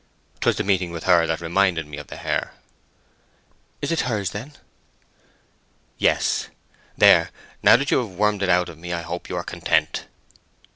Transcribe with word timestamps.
"'Twas 0.39 0.55
the 0.55 0.63
meeting 0.63 0.89
with 0.89 1.03
her 1.03 1.27
that 1.27 1.41
reminded 1.41 1.85
me 1.85 1.95
of 1.97 2.07
the 2.07 2.15
hair." 2.15 2.53
"Is 3.83 3.91
it 3.91 3.99
hers, 4.09 4.31
then?" 4.31 4.53
"Yes. 5.99 6.47
There, 6.97 7.29
now 7.61 7.75
that 7.75 7.91
you 7.91 7.99
have 7.99 8.09
wormed 8.17 8.41
it 8.41 8.49
out 8.49 8.67
of 8.67 8.79
me, 8.79 8.93
I 8.93 9.03
hope 9.03 9.29
you 9.29 9.35
are 9.37 9.43
content." 9.43 10.07